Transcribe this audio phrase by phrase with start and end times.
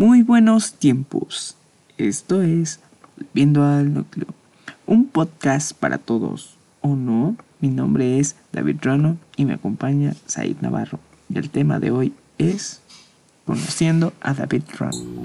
[0.00, 1.56] Muy buenos tiempos.
[1.98, 2.80] Esto es
[3.34, 4.28] Viendo al Núcleo,
[4.86, 7.36] un podcast para todos, ¿o no?
[7.60, 11.00] Mi nombre es David Rano y me acompaña Said Navarro.
[11.28, 12.80] Y el tema de hoy es
[13.44, 15.20] Conociendo a David Rano.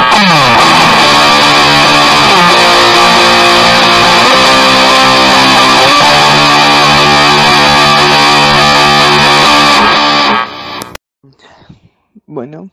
[12.25, 12.71] Bueno,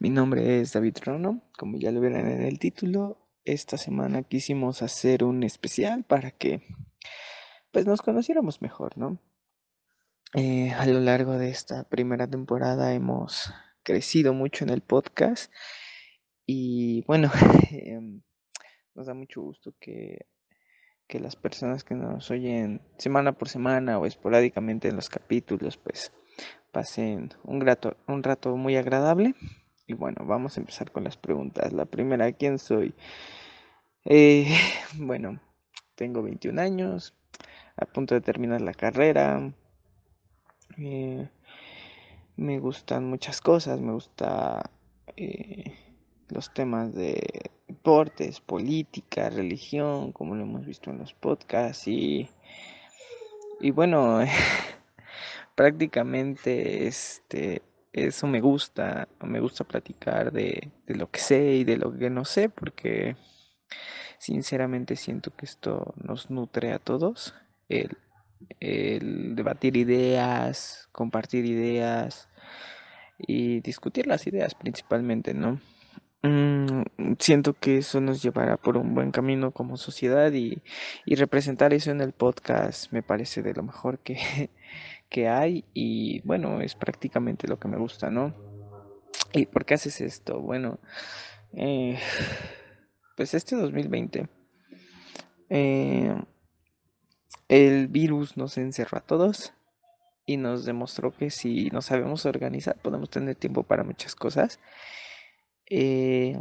[0.00, 3.18] mi nombre es David Rono, como ya lo verán en el título.
[3.44, 6.62] Esta semana quisimos hacer un especial para que
[7.70, 9.18] pues nos conociéramos mejor, ¿no?
[10.34, 15.52] Eh, a lo largo de esta primera temporada hemos crecido mucho en el podcast
[16.46, 17.30] y bueno,
[17.70, 18.22] em,
[18.94, 20.26] nos da mucho gusto que,
[21.06, 26.10] que las personas que nos oyen semana por semana o esporádicamente en los capítulos pues
[26.72, 29.34] pasen un, grato, un rato muy agradable
[29.90, 31.72] y bueno, vamos a empezar con las preguntas.
[31.72, 32.94] La primera, ¿quién soy?
[34.04, 34.46] Eh,
[34.98, 35.40] bueno,
[35.96, 37.12] tengo 21 años,
[37.76, 39.52] a punto de terminar la carrera.
[40.78, 41.28] Eh,
[42.36, 44.70] me gustan muchas cosas, me gusta
[45.16, 45.74] eh,
[46.28, 52.30] los temas de deportes, política, religión, como lo hemos visto en los podcasts y,
[53.60, 54.20] y bueno,
[55.56, 61.96] prácticamente este eso me gusta, me gusta platicar de, lo que sé y de lo
[61.96, 63.16] que no sé, porque
[64.18, 67.34] sinceramente siento que esto nos nutre a todos,
[67.68, 67.96] el,
[69.34, 72.28] debatir ideas, compartir ideas
[73.18, 75.60] y discutir las ideas principalmente, ¿no?
[76.22, 76.82] Mm,
[77.18, 80.62] siento que eso nos llevará por un buen camino como sociedad y,
[81.06, 84.18] y representar eso en el podcast me parece de lo mejor que,
[85.10, 88.34] que hay y bueno, es prácticamente lo que me gusta, ¿no?
[89.32, 90.40] ¿Y por qué haces esto?
[90.40, 90.78] Bueno,
[91.52, 91.98] eh,
[93.16, 94.28] pues este 2020
[95.50, 96.14] eh,
[97.48, 99.52] el virus nos encerró a todos
[100.24, 104.60] y nos demostró que si nos sabemos organizar podemos tener tiempo para muchas cosas.
[105.68, 106.40] Eh,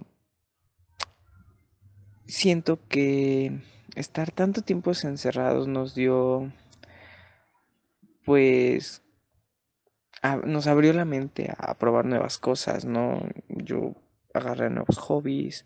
[2.28, 3.60] siento que
[3.96, 6.52] estar tanto tiempo encerrados nos dio
[8.30, 9.02] pues
[10.46, 13.24] nos abrió la mente a probar nuevas cosas, ¿no?
[13.48, 13.96] Yo
[14.36, 15.66] agarré nuevos hobbies,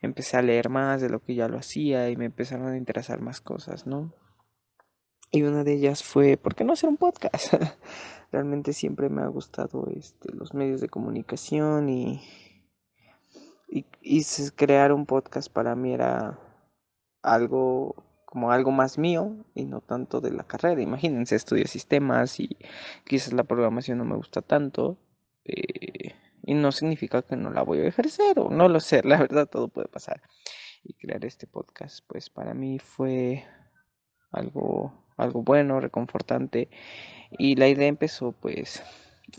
[0.00, 3.20] empecé a leer más de lo que ya lo hacía y me empezaron a interesar
[3.20, 4.14] más cosas, ¿no?
[5.30, 7.52] Y una de ellas fue, ¿por qué no hacer un podcast?
[8.32, 12.22] Realmente siempre me ha gustado este, los medios de comunicación y,
[13.68, 14.24] y, y
[14.56, 16.38] crear un podcast para mí era
[17.20, 17.94] algo
[18.30, 20.80] como algo más mío y no tanto de la carrera.
[20.80, 22.56] Imagínense, estudio sistemas y
[23.04, 24.96] quizás la programación no me gusta tanto.
[25.44, 26.14] Eh,
[26.44, 29.48] y no significa que no la voy a ejercer o no lo sé, la verdad
[29.48, 30.22] todo puede pasar.
[30.84, 33.44] Y crear este podcast, pues para mí fue
[34.30, 36.70] algo, algo bueno, reconfortante.
[37.32, 38.82] Y la idea empezó pues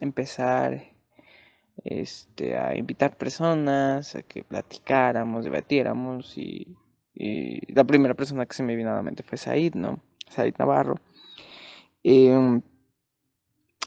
[0.01, 0.83] empezar
[1.83, 6.75] este, a invitar personas a que platicáramos, debatiéramos y
[7.23, 9.99] y la primera persona que se me vino a la mente fue Said, ¿no?
[10.27, 10.95] Said Navarro.
[12.03, 12.63] Em,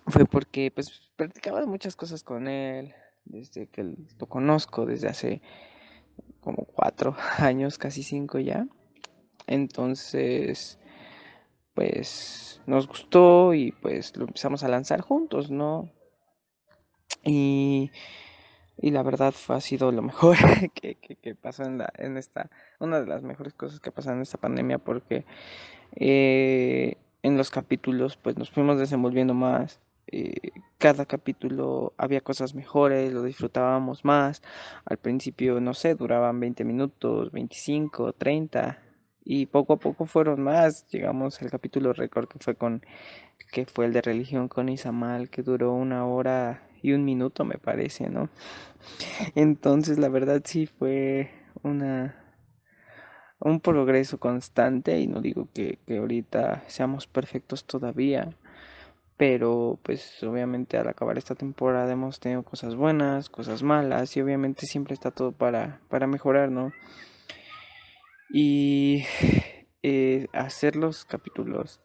[0.06, 2.94] fue porque pues practicaba muchas cosas con él,
[3.25, 3.83] desde que
[4.21, 5.43] lo conozco, desde hace
[6.41, 8.69] como cuatro años, casi cinco ya.
[9.49, 10.78] Entonces,
[11.75, 15.91] pues nos gustó y pues lo empezamos a lanzar juntos, ¿no?
[17.25, 17.91] Y
[18.77, 20.37] y la verdad fue, ha sido lo mejor
[20.75, 24.23] que, que, pasó en, la, en esta, una de las mejores cosas que pasaron en
[24.23, 25.25] esta pandemia porque
[25.97, 33.12] eh, en los capítulos pues nos fuimos desenvolviendo más, eh, cada capítulo había cosas mejores,
[33.12, 34.43] lo disfrutábamos más,
[34.85, 38.79] al principio no sé, duraban 20 minutos, 25, 30
[39.25, 42.83] y poco a poco fueron más, llegamos al capítulo récord que fue con
[43.53, 47.56] que fue el de religión con Isamal que duró una hora y un minuto me
[47.56, 48.28] parece, ¿no?
[49.34, 51.31] Entonces la verdad sí fue
[51.62, 52.14] una
[53.41, 58.37] un progreso constante y no digo que, que ahorita seamos perfectos todavía,
[59.17, 64.67] pero pues obviamente al acabar esta temporada hemos tenido cosas buenas, cosas malas y obviamente
[64.67, 66.70] siempre está todo para, para mejorar, ¿no?
[68.29, 69.05] Y
[69.82, 71.81] eh, hacer los capítulos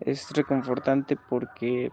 [0.00, 1.90] es reconfortante porque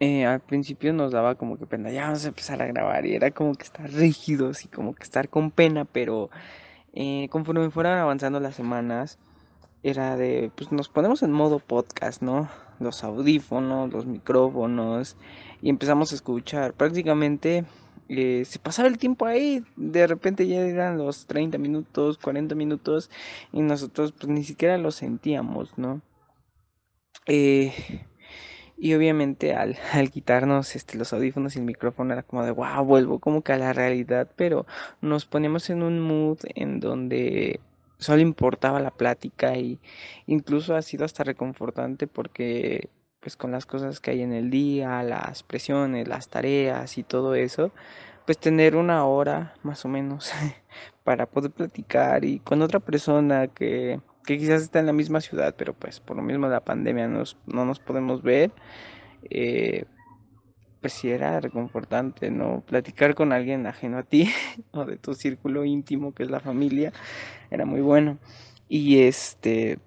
[0.00, 3.14] eh, al principio nos daba como que pena, ya vamos a empezar a grabar y
[3.14, 6.30] era como que estar rígidos y como que estar con pena, pero
[6.92, 9.18] eh, conforme fueran avanzando las semanas,
[9.84, 12.48] era de, pues nos ponemos en modo podcast, ¿no?
[12.80, 15.16] Los audífonos, los micrófonos
[15.62, 16.72] y empezamos a escuchar.
[16.72, 17.64] Prácticamente
[18.08, 23.10] eh, se pasaba el tiempo ahí, de repente ya eran los 30 minutos, 40 minutos
[23.52, 26.00] y nosotros pues ni siquiera lo sentíamos, ¿no?
[27.26, 27.72] Eh,
[28.76, 32.84] y obviamente al, al, quitarnos este, los audífonos y el micrófono era como de, wow,
[32.84, 34.66] vuelvo como que a la realidad, pero
[35.00, 37.60] nos poníamos en un mood en donde
[37.98, 39.78] solo importaba la plática y
[40.26, 42.88] incluso ha sido hasta reconfortante porque
[43.20, 47.34] pues con las cosas que hay en el día, las presiones, las tareas y todo
[47.34, 47.72] eso,
[48.26, 50.30] pues tener una hora más o menos
[51.04, 55.54] para poder platicar y con otra persona que, que quizás está en la misma ciudad,
[55.56, 58.52] pero pues por lo mismo la pandemia nos, no nos podemos ver,
[59.30, 59.84] eh,
[60.80, 62.62] pues sí era reconfortante, ¿no?
[62.66, 64.30] Platicar con alguien ajeno a ti
[64.72, 66.92] o de tu círculo íntimo que es la familia
[67.50, 68.18] era muy bueno.
[68.68, 69.78] Y este,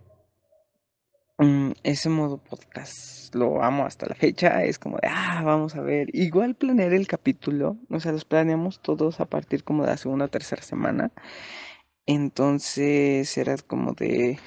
[1.38, 4.64] mm, ese modo podcast lo amo hasta la fecha.
[4.64, 6.10] Es como de, ah, vamos a ver.
[6.16, 10.26] Igual planear el capítulo, o sea, los planeamos todos a partir como de la segunda
[10.26, 11.12] o tercera semana.
[12.08, 14.40] Entonces era como de,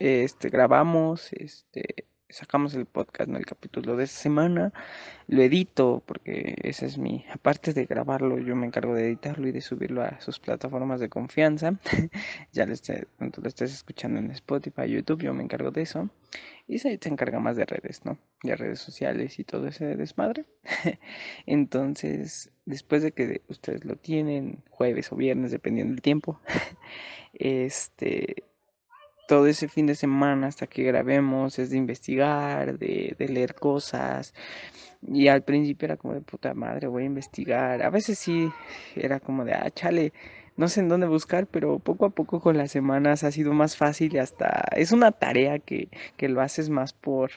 [0.00, 3.38] este, grabamos, este, sacamos el podcast, ¿no?
[3.38, 4.72] El capítulo de esta semana,
[5.26, 9.52] lo edito, porque esa es mi, aparte de grabarlo, yo me encargo de editarlo y
[9.52, 11.78] de subirlo a sus plataformas de confianza.
[12.52, 16.10] ya lo, esté, lo estés escuchando en Spotify, YouTube, yo me encargo de eso.
[16.66, 18.18] Y se, se encarga más de redes, ¿no?
[18.42, 20.44] De redes sociales y todo ese desmadre.
[21.46, 26.40] Entonces, después de que ustedes lo tienen, jueves o viernes, dependiendo del tiempo,
[27.34, 28.44] este
[29.30, 34.34] todo ese fin de semana hasta que grabemos es de investigar, de, leer cosas.
[35.06, 37.80] Y al principio era como de puta madre, voy a investigar.
[37.80, 38.50] A veces sí
[38.96, 40.12] era como de, ah, chale,
[40.56, 43.76] no sé en dónde buscar, pero poco a poco con las semanas ha sido más
[43.76, 47.30] fácil y hasta es una tarea que, que lo haces más por,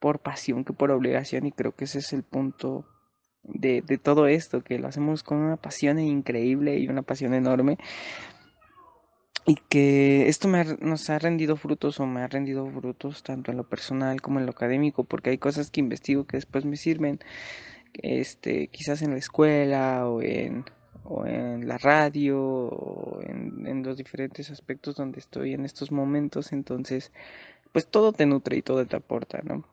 [0.00, 2.84] por pasión que por obligación y creo que ese es el punto
[3.44, 7.78] de, de todo esto, que lo hacemos con una pasión increíble y una pasión enorme
[9.48, 13.56] y que esto me nos ha rendido frutos o me ha rendido frutos tanto en
[13.56, 17.18] lo personal como en lo académico, porque hay cosas que investigo que después me sirven,
[17.94, 20.66] este, quizás en la escuela o en,
[21.04, 26.52] o en la radio o en, en los diferentes aspectos donde estoy en estos momentos,
[26.52, 27.10] entonces,
[27.72, 29.64] pues todo te nutre y todo te aporta, ¿no?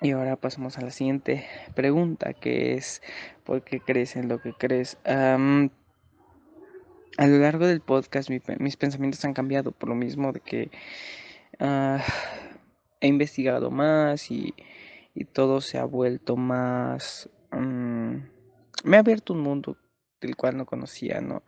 [0.00, 3.02] Y ahora pasamos a la siguiente pregunta, que es,
[3.44, 4.98] ¿por qué crees en lo que crees?
[7.16, 10.70] A lo largo del podcast mis pensamientos han cambiado por lo mismo de que
[11.60, 11.98] uh,
[13.00, 14.54] he investigado más y,
[15.14, 17.28] y, todo se ha vuelto más...
[17.52, 18.22] Um,
[18.84, 19.76] me ha abierto un mundo
[20.20, 21.42] del cual no conocía, ¿no?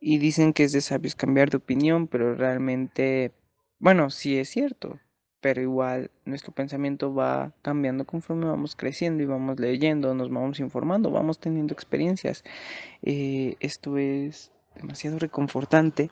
[0.00, 3.32] Y dicen que es de sabios cambiar de opinión, pero realmente,
[3.78, 4.98] bueno, sí es cierto,
[5.40, 11.10] pero igual nuestro pensamiento va cambiando conforme vamos creciendo y vamos leyendo, nos vamos informando,
[11.10, 12.44] vamos teniendo experiencias.
[13.02, 16.10] Eh, esto es demasiado reconfortante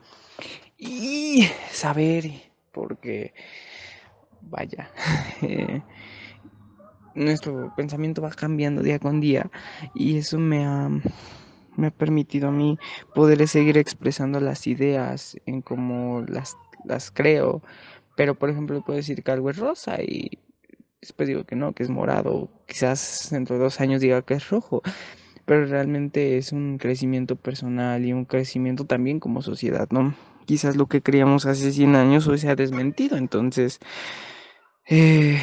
[0.77, 2.31] y saber,
[2.71, 3.33] porque
[4.41, 4.89] vaya,
[5.41, 5.81] eh,
[7.15, 9.49] nuestro pensamiento va cambiando día con día
[9.93, 10.89] y eso me ha,
[11.75, 12.77] me ha permitido a mí
[13.13, 16.55] poder seguir expresando las ideas en cómo las,
[16.85, 17.61] las creo.
[18.15, 20.39] Pero, por ejemplo, puedo decir que algo es rosa y
[21.01, 22.49] después digo que no, que es morado.
[22.67, 24.81] Quizás dentro de dos años diga que es rojo
[25.49, 30.13] pero realmente es un crecimiento personal y un crecimiento también como sociedad, ¿no?
[30.45, 33.79] Quizás lo que creíamos hace 100 años hoy se ha desmentido, entonces
[34.87, 35.41] eh,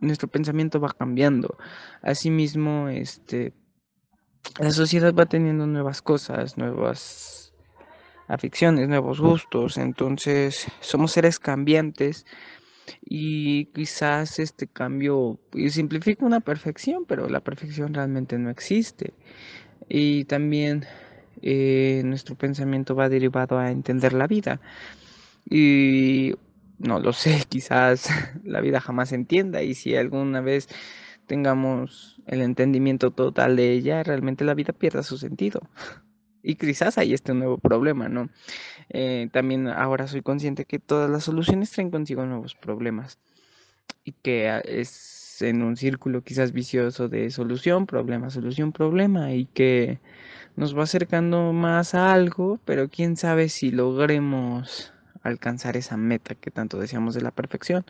[0.00, 1.56] nuestro pensamiento va cambiando.
[2.02, 3.54] Asimismo, este,
[4.58, 7.54] la sociedad va teniendo nuevas cosas, nuevas
[8.28, 12.26] aficiones, nuevos gustos, entonces somos seres cambiantes
[13.04, 15.38] y quizás este cambio
[15.68, 19.14] simplifica una perfección, pero la perfección realmente no existe.
[19.88, 20.84] Y también
[21.42, 24.60] eh, nuestro pensamiento va derivado a entender la vida.
[25.48, 26.34] Y
[26.78, 28.08] no lo sé, quizás
[28.44, 30.68] la vida jamás entienda y si alguna vez
[31.26, 35.60] tengamos el entendimiento total de ella, realmente la vida pierda su sentido.
[36.48, 38.28] Y quizás hay este nuevo problema, ¿no?
[38.90, 43.18] Eh, también ahora soy consciente que todas las soluciones traen consigo nuevos problemas
[44.04, 49.98] y que es en un círculo quizás vicioso de solución, problema, solución, problema y que
[50.54, 54.92] nos va acercando más a algo, pero quién sabe si logremos
[55.24, 57.84] alcanzar esa meta que tanto deseamos de la perfección.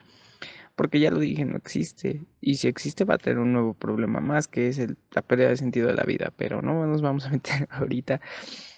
[0.77, 2.23] Porque ya lo dije, no existe.
[2.41, 4.81] Y si existe va a tener un nuevo problema más, que es
[5.11, 6.33] la pérdida de sentido de la vida.
[6.37, 8.21] Pero no nos vamos a meter ahorita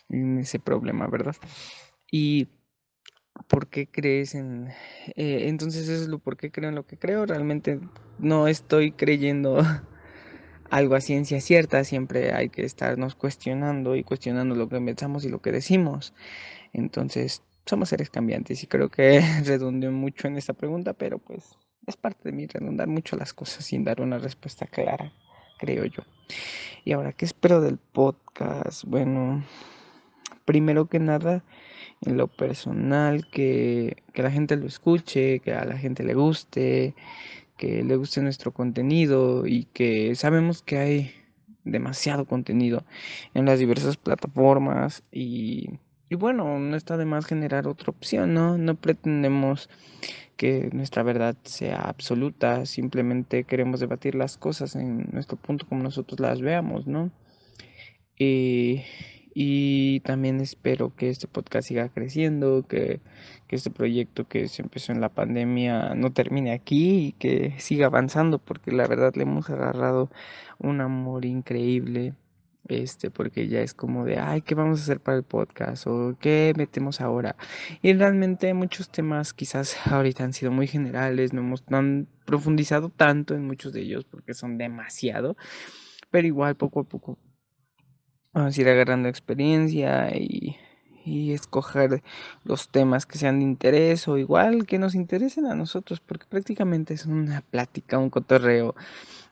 [0.09, 1.37] en ese problema, ¿verdad?
[2.11, 2.49] Y
[3.49, 4.69] ¿por qué crees en...?
[5.17, 7.27] Eh, entonces eso es lo por qué creo en lo que creo.
[7.27, 7.81] Realmente
[8.19, 9.59] no estoy creyendo
[10.71, 15.29] algo a ciencia cierta, siempre hay que estarnos cuestionando y cuestionando lo que pensamos y
[15.31, 16.15] lo que decimos.
[16.73, 21.97] Entonces, somos seres cambiantes y creo que redundé mucho en esta pregunta, pero pues es
[21.97, 25.13] parte de mí redundar mucho las cosas sin dar una respuesta clara,
[25.59, 26.03] creo yo.
[26.85, 28.85] Y ahora, ¿qué espero del podcast?
[28.85, 29.45] Bueno,
[30.45, 31.45] primero que nada,
[32.03, 36.95] en lo personal, que, que la gente lo escuche, que a la gente le guste,
[37.57, 41.15] que le guste nuestro contenido y que sabemos que hay
[41.65, 42.85] demasiado contenido
[43.35, 45.71] en las diversas plataformas y,
[46.11, 48.59] y bueno, no está de más generar otra opción, ¿no?
[48.59, 49.69] No pretendemos
[50.37, 56.21] que nuestra verdad sea absoluta, simplemente queremos debatir las cosas en nuestro punto como nosotros
[56.21, 57.11] las veamos, ¿no?
[58.19, 63.01] Y, también espero que este podcast siga creciendo, que,
[63.47, 67.87] que, este proyecto que se empezó en la pandemia no termine aquí y que siga
[67.87, 70.11] avanzando, porque la verdad le hemos agarrado
[70.59, 72.15] un amor increíble.
[72.69, 75.87] Este, porque ya es como de, ay, ¿qué vamos a hacer para el podcast?
[75.87, 77.35] o ¿qué metemos ahora?
[77.81, 83.35] Y realmente muchos temas quizás ahorita han sido muy generales, no hemos tan profundizado tanto
[83.35, 85.37] en muchos de ellos porque son demasiado,
[86.11, 87.19] pero igual poco a poco
[88.35, 90.57] vamos a ir agarrando experiencia y,
[91.07, 92.03] y, escoger
[92.45, 96.93] los temas que sean de interés o igual que nos interesen a nosotros, porque prácticamente
[96.93, 98.75] es una plática, un cotorreo,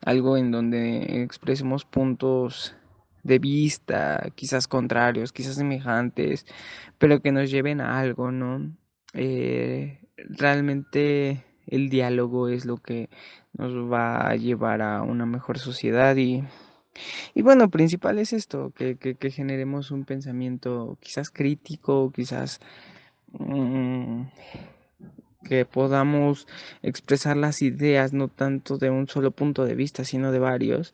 [0.01, 2.75] algo en donde expresemos puntos
[3.27, 6.47] de vista, quizás contrarios, quizás semejantes,
[6.99, 8.73] pero que nos lleven a algo, ¿no?
[9.15, 13.09] Eh, realmente el diálogo es lo que
[13.55, 16.43] nos va a llevar a una mejor sociedad y
[17.35, 22.61] y bueno, principal es esto, que, que, generemos un pensamiento quizás crítico, quizás
[23.33, 24.23] mmm,
[25.45, 26.47] que podamos
[26.83, 30.93] expresar las ideas no tanto de un solo punto de vista, sino de varios.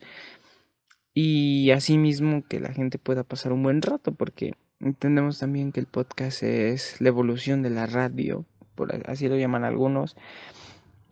[1.13, 5.85] Y asimismo que la gente pueda pasar un buen rato, porque entendemos también que el
[5.85, 10.15] podcast es la evolución de la radio, por así lo llaman algunos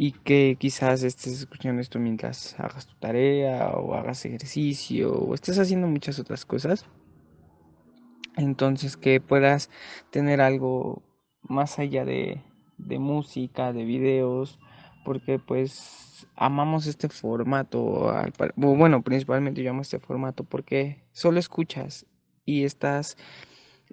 [0.03, 5.59] y que quizás estés escuchando esto mientras hagas tu tarea o hagas ejercicio o estés
[5.59, 6.87] haciendo muchas otras cosas.
[8.35, 9.69] Entonces que puedas
[10.09, 11.03] tener algo
[11.43, 12.41] más allá de,
[12.79, 14.57] de música, de videos,
[15.03, 18.13] porque pues amamos este formato,
[18.55, 22.05] bueno, principalmente yo amo este formato porque solo escuchas
[22.45, 23.17] y estás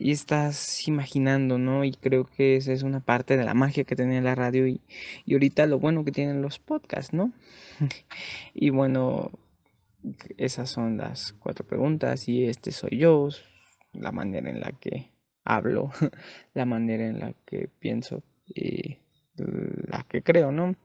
[0.00, 1.84] y estás imaginando, ¿no?
[1.84, 4.80] Y creo que esa es una parte de la magia que tenía la radio y,
[5.24, 7.32] y ahorita lo bueno que tienen los podcasts, ¿no?
[8.54, 9.32] y bueno,
[10.36, 13.28] esas son las cuatro preguntas y este soy yo,
[13.92, 15.10] la manera en la que
[15.44, 15.90] hablo,
[16.54, 18.98] la manera en la que pienso y
[19.36, 20.76] la que creo, ¿no?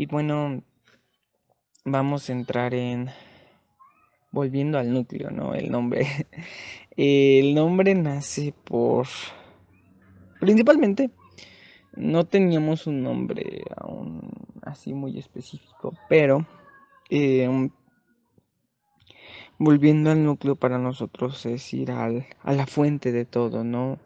[0.00, 0.62] Y bueno,
[1.84, 3.10] vamos a entrar en
[4.30, 5.54] volviendo al núcleo, ¿no?
[5.54, 6.06] El nombre.
[6.96, 9.06] El nombre nace por...
[10.40, 11.10] Principalmente,
[11.96, 14.22] no teníamos un nombre aún
[14.62, 16.46] así muy específico, pero
[17.10, 17.68] eh,
[19.58, 23.98] volviendo al núcleo para nosotros es ir al, a la fuente de todo, ¿no?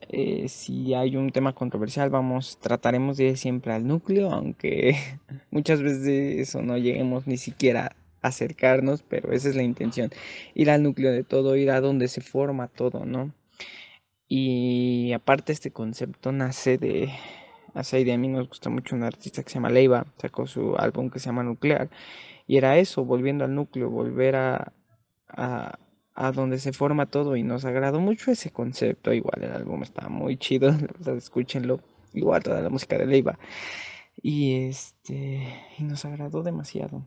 [0.00, 4.96] Eh, si hay un tema controversial, vamos, trataremos de ir siempre al núcleo, aunque
[5.50, 10.10] muchas veces eso no lleguemos ni siquiera acercarnos, pero esa es la intención,
[10.54, 13.32] ir al núcleo de todo, ir a donde se forma todo, ¿no?
[14.28, 17.10] Y aparte este concepto nace de,
[17.74, 20.76] hace de a mí nos gusta mucho un artista que se llama Leiva, sacó su
[20.76, 21.90] álbum que se llama Nuclear,
[22.46, 24.72] y era eso, volviendo al núcleo, volver a,
[25.28, 25.78] a,
[26.20, 30.08] a donde se forma todo, y nos agradó mucho ese concepto, igual el álbum está
[30.08, 30.68] muy chido,
[31.16, 31.80] escúchenlo,
[32.12, 33.38] igual toda la música de Leiva,
[34.20, 35.46] y este,
[35.78, 37.06] y nos agradó demasiado.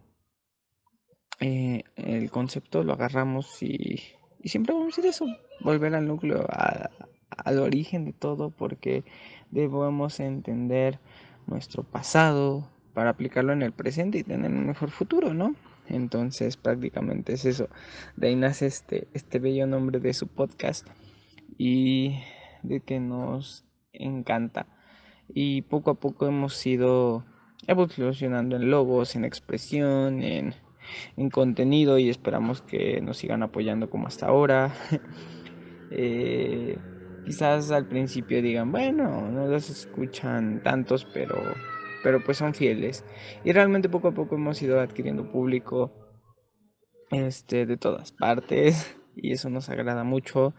[1.42, 4.02] Eh, el concepto lo agarramos y,
[4.40, 5.26] y, siempre vamos a decir eso,
[5.60, 9.04] volver al núcleo, al origen de todo, porque
[9.50, 11.00] debemos entender
[11.48, 15.54] nuestro pasado para aplicarlo en el presente y tener un mejor futuro, ¿no?
[15.92, 17.70] Entonces prácticamente es eso.
[18.16, 20.88] De ahí nace este, este bello nombre de su podcast
[21.58, 22.20] y
[22.64, 24.68] de que nos encanta.
[25.34, 27.26] Y poco a poco hemos ido
[27.68, 30.56] evolucionando en logos, en expresión, en
[31.18, 34.74] en contenido y esperamos que nos sigan apoyando como hasta ahora.
[35.92, 36.78] eh,
[37.26, 41.36] quizás al principio digan, bueno, no los escuchan tantos, pero,
[42.04, 43.04] pero pues son fieles.
[43.44, 45.92] Y realmente poco a poco hemos ido adquiriendo público
[47.12, 50.54] este, de todas partes y eso nos agrada mucho.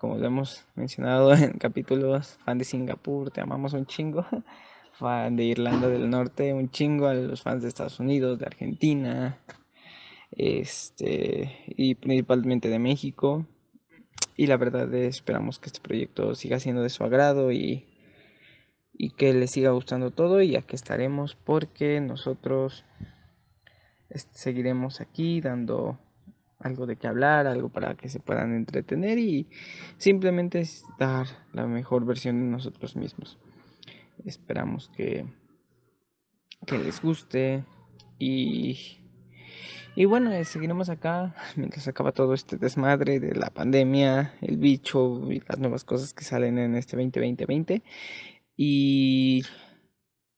[0.00, 4.26] Como lo hemos mencionado en capítulos, fan de Singapur, te amamos un chingo.
[4.98, 9.38] Fan de Irlanda del Norte, un chingo a los fans de Estados Unidos, de Argentina,
[10.30, 13.44] este, y principalmente de México.
[14.36, 17.84] Y la verdad esperamos que este proyecto siga siendo de su agrado y,
[18.98, 22.84] y que les siga gustando todo y aquí estaremos porque nosotros
[24.30, 25.98] seguiremos aquí dando
[26.58, 29.48] algo de qué hablar, algo para que se puedan entretener y
[29.98, 30.62] simplemente
[30.98, 33.38] dar la mejor versión de nosotros mismos.
[34.24, 35.26] Esperamos que,
[36.66, 37.64] que les guste
[38.18, 38.78] y,
[39.94, 45.30] y bueno, eh, seguiremos acá mientras acaba todo este desmadre de la pandemia, el bicho
[45.30, 47.82] y las nuevas cosas que salen en este 2020
[48.56, 49.42] y,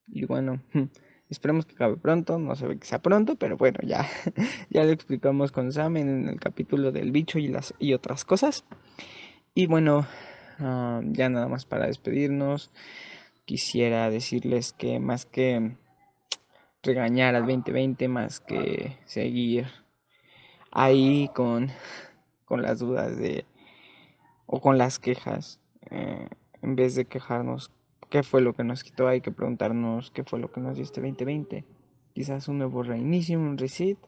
[0.06, 0.62] y bueno.
[1.30, 4.08] Esperemos que acabe pronto, no se ve que sea pronto, pero bueno, ya,
[4.70, 8.64] ya lo explicamos con Sam en el capítulo del bicho y, las, y otras cosas.
[9.54, 10.06] Y bueno,
[10.58, 12.70] ah, ya nada más para despedirnos,
[13.44, 15.76] quisiera decirles que más que
[16.82, 19.66] regañar al 2020, más que seguir
[20.70, 21.70] ahí con,
[22.46, 23.44] con las dudas de
[24.46, 25.60] o con las quejas,
[25.90, 26.26] eh,
[26.62, 27.70] en vez de quejarnos
[28.08, 30.84] qué fue lo que nos quitó, hay que preguntarnos qué fue lo que nos dio
[30.84, 31.64] este 2020.
[32.14, 33.98] Quizás un nuevo reinicio, un reset.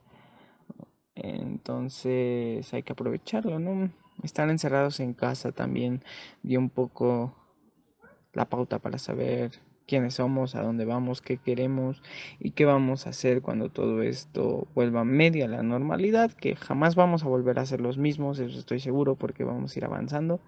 [1.14, 3.90] Entonces hay que aprovecharlo, ¿no?
[4.22, 6.02] Estar encerrados en casa también
[6.42, 7.34] dio un poco
[8.32, 9.52] la pauta para saber
[9.86, 12.00] quiénes somos, a dónde vamos, qué queremos
[12.38, 16.94] y qué vamos a hacer cuando todo esto vuelva medio a la normalidad, que jamás
[16.94, 20.40] vamos a volver a ser los mismos, eso estoy seguro porque vamos a ir avanzando.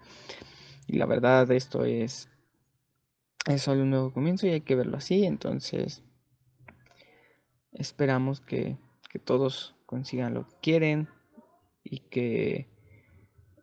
[0.87, 2.29] Y la verdad esto es
[3.45, 5.25] es solo un nuevo comienzo y hay que verlo así.
[5.25, 6.03] Entonces,
[7.71, 8.77] esperamos que,
[9.25, 11.07] todos consigan lo que quieren
[11.83, 12.67] y que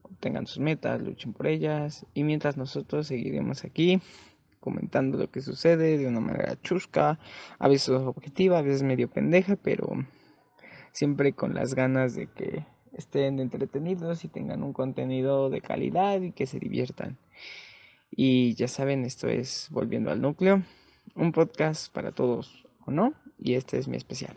[0.02, 2.06] obtengan sus metas, luchen por ellas.
[2.14, 4.00] Y mientras nosotros seguiremos aquí
[4.60, 7.18] comentando lo que sucede de una manera chusca,
[7.58, 9.88] a veces objetiva, a veces medio pendeja, pero
[10.92, 16.32] siempre con las ganas de que estén entretenidos y tengan un contenido de calidad y
[16.32, 17.18] que se diviertan.
[18.10, 20.62] Y ya saben, esto es Volviendo al Núcleo,
[21.14, 24.34] un podcast para todos o no, y este es mi especial.